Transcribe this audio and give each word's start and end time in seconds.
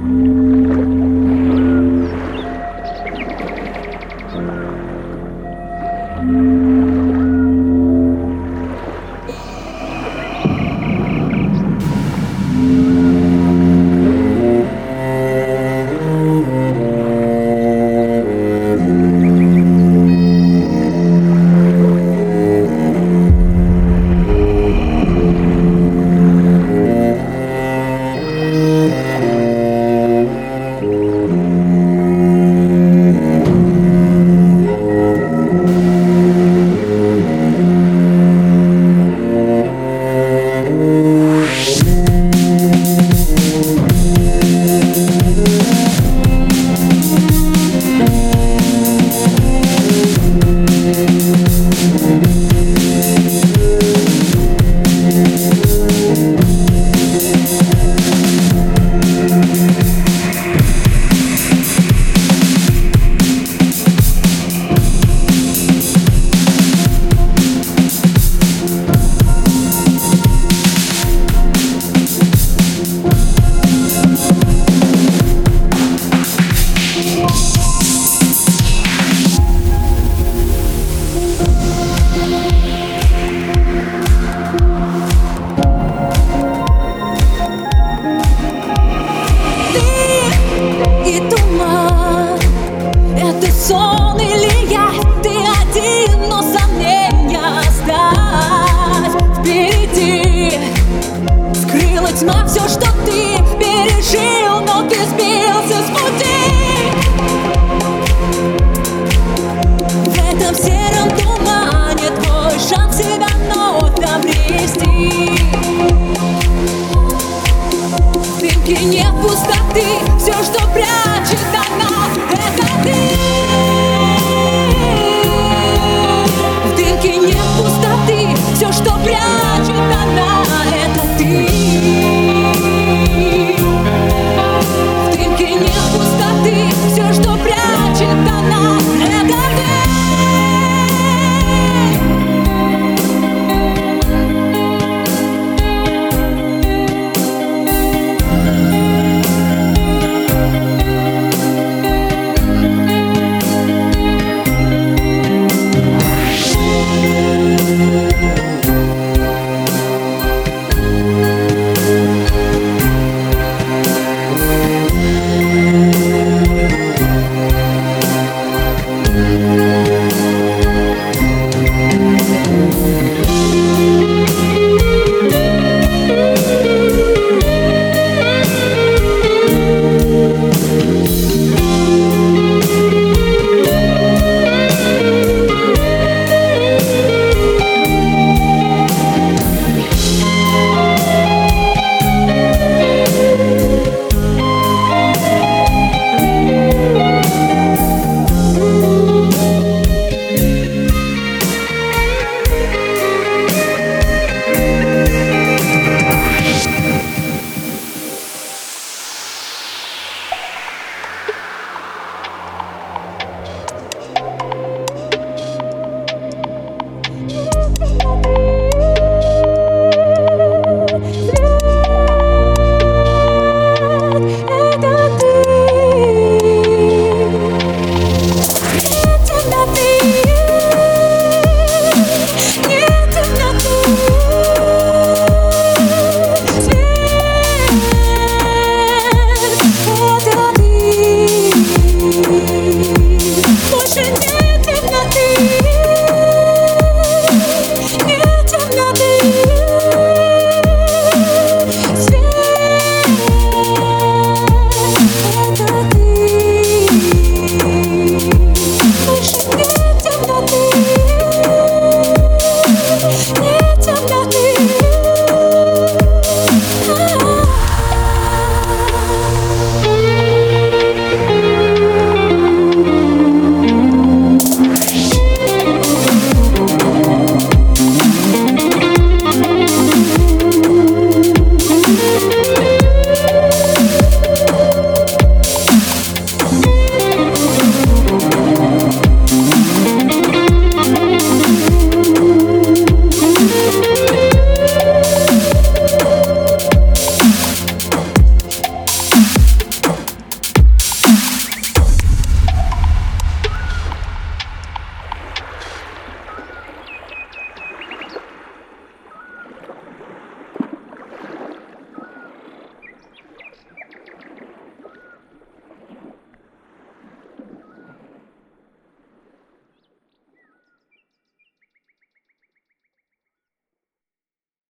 Mm-hmm. 0.00 0.27